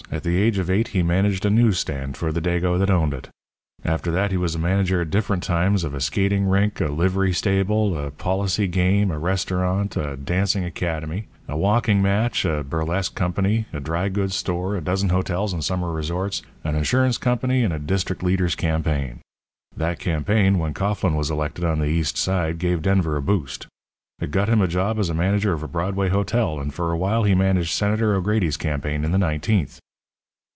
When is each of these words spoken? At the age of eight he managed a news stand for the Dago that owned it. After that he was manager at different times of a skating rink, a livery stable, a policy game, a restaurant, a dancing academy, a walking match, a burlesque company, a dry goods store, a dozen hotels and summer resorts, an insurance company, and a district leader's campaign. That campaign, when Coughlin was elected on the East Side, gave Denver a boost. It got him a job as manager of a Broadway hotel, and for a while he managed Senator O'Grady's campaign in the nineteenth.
At 0.13 0.23
the 0.23 0.35
age 0.35 0.57
of 0.57 0.69
eight 0.69 0.89
he 0.89 1.03
managed 1.03 1.45
a 1.45 1.49
news 1.49 1.79
stand 1.79 2.17
for 2.17 2.33
the 2.33 2.41
Dago 2.41 2.77
that 2.77 2.89
owned 2.89 3.13
it. 3.13 3.29
After 3.85 4.11
that 4.11 4.29
he 4.31 4.35
was 4.35 4.57
manager 4.57 4.99
at 4.99 5.09
different 5.09 5.41
times 5.41 5.85
of 5.85 5.93
a 5.93 6.01
skating 6.01 6.49
rink, 6.49 6.81
a 6.81 6.87
livery 6.89 7.31
stable, 7.31 7.97
a 7.97 8.11
policy 8.11 8.67
game, 8.67 9.09
a 9.09 9.17
restaurant, 9.17 9.95
a 9.95 10.17
dancing 10.17 10.65
academy, 10.65 11.27
a 11.47 11.55
walking 11.55 12.01
match, 12.01 12.43
a 12.43 12.61
burlesque 12.61 13.15
company, 13.15 13.67
a 13.71 13.79
dry 13.79 14.09
goods 14.09 14.35
store, 14.35 14.75
a 14.75 14.81
dozen 14.81 15.07
hotels 15.09 15.53
and 15.53 15.63
summer 15.63 15.93
resorts, 15.93 16.41
an 16.65 16.75
insurance 16.75 17.17
company, 17.17 17.63
and 17.63 17.71
a 17.73 17.79
district 17.79 18.21
leader's 18.21 18.53
campaign. 18.55 19.19
That 19.77 19.99
campaign, 19.99 20.59
when 20.59 20.73
Coughlin 20.73 21.15
was 21.15 21.31
elected 21.31 21.63
on 21.63 21.79
the 21.79 21.85
East 21.85 22.17
Side, 22.17 22.59
gave 22.59 22.81
Denver 22.81 23.15
a 23.15 23.21
boost. 23.21 23.65
It 24.19 24.31
got 24.31 24.49
him 24.49 24.59
a 24.61 24.67
job 24.67 24.99
as 24.99 25.09
manager 25.13 25.53
of 25.53 25.63
a 25.63 25.69
Broadway 25.69 26.09
hotel, 26.09 26.59
and 26.59 26.73
for 26.73 26.91
a 26.91 26.97
while 26.97 27.23
he 27.23 27.33
managed 27.33 27.71
Senator 27.71 28.13
O'Grady's 28.13 28.57
campaign 28.57 29.05
in 29.05 29.13
the 29.13 29.17
nineteenth. 29.17 29.79